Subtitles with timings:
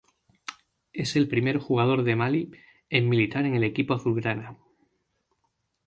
[0.93, 2.49] Es el primer jugador de Malí
[2.89, 4.57] en militar en el equipo azulgrana.